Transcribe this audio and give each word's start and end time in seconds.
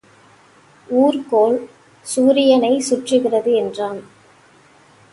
ஊர்க்கோள் 0.87 1.57
சூரியனைச் 2.05 2.87
சுற்றுகிறது 2.89 3.53
என்றான். 3.55 4.01